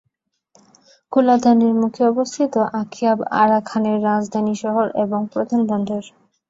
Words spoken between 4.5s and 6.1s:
শহর এবং প্রধান বন্দর।